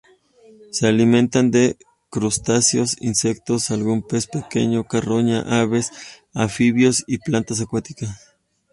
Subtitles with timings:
[0.71, 1.77] Se alimentan de
[2.09, 5.91] crustáceos, insectos, algún pez pequeño, carroña, aves,
[6.33, 8.19] anfibios y plantas acuáticas.